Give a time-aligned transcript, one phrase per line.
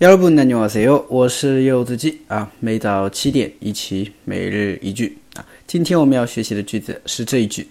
[0.00, 1.06] 여러분 안녕하세요.
[1.08, 2.52] 我是柚子鸡啊。
[2.60, 5.44] 每早七点一起每日一句啊。
[5.66, 7.66] 今天我们要学习的句子是这一句：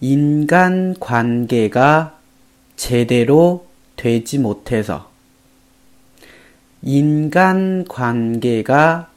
[0.00, 2.18] 인간관계가
[2.76, 5.10] 제대로 되지 못해서
[6.82, 9.10] 인간관계가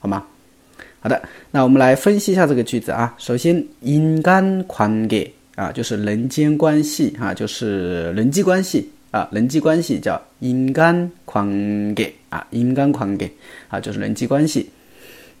[0.00, 0.26] 好吗？
[1.00, 3.14] 好的，那我们来分析一下这个句子啊。
[3.18, 8.90] 首先，인간관 계， 啊，就是人间关系啊，就是人际关系。
[9.12, 13.30] 啊，人际关系叫인간관 계， 啊，인간관 계，
[13.68, 14.70] 啊，就是人际关系。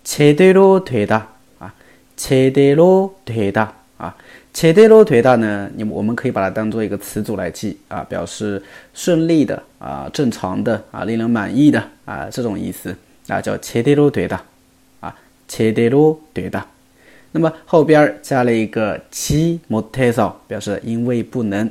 [0.04, 1.22] 제대로되 다，
[1.58, 1.74] 啊，
[2.16, 3.68] 제대로되 다，
[3.98, 4.16] 啊，
[4.54, 8.62] 제대로되 다呢，你我们可以把它当做一个词组来记，啊，表示
[8.94, 12.96] 顺利的，啊，正常的，啊，令人满意的，啊，这种意思，
[13.26, 14.38] 啊，叫제대로되 다，
[15.00, 15.14] 啊，
[15.46, 16.62] 제대로되 다。
[17.32, 21.70] 那么后边加了一个지못해 서， 表示因为不能。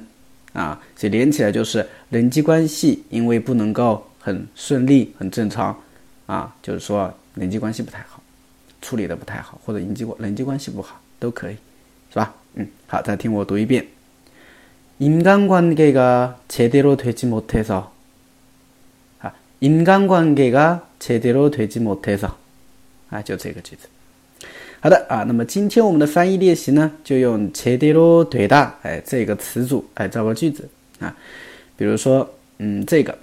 [0.54, 5.78] 啊，所以连起来就是人际关系，因为不能够很顺利、很正常，
[6.26, 8.22] 啊，就是说人际关系不太好，
[8.82, 11.56] 处理的不太好，或者人际关人际关系不好都可以，
[12.12, 12.34] 是吧？
[12.56, 13.86] 嗯，好，再听我读一遍。
[15.00, 17.86] 인간관계가제대로되지못해 서，
[19.20, 22.32] 啊，인간관계가제대로되지못해 서，
[23.12, 23.88] 啊，就这个句子。
[24.83, 31.17] 好的啊，那么今天我们的翻译练习呢，就用“切대罗腿大”哎这个词组来造个句子啊。
[31.77, 32.29] 比如说，
[32.59, 33.17] 嗯，这个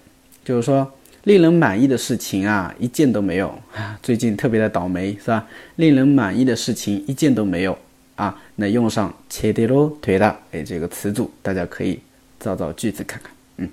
[0.46, 0.90] 就是说
[1.26, 4.00] 令人满意的事情啊，一件都没有啊。
[4.02, 5.46] 最近特别的倒霉是吧？
[5.76, 7.78] 令人满意的事情一件都没有
[8.16, 8.42] 啊。
[8.56, 12.00] 那用上“切대罗腿大”哎这个词组，大家可以
[12.40, 13.30] 造造句子看看。
[13.58, 13.70] 嗯，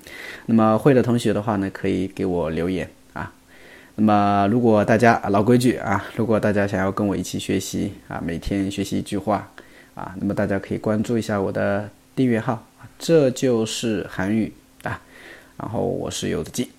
[0.46, 2.90] 那么会的同学的话呢，可以给我留言。
[3.98, 9.50] 那么，如果大家老规矩啊，如果大家想要跟我一起学习啊，每天学习一句话
[9.94, 12.66] 啊，那么大家可以关注一下我的订阅号，
[12.98, 14.52] 这就是韩语
[14.82, 15.00] 啊，
[15.56, 16.70] 然后我是柚子鸡。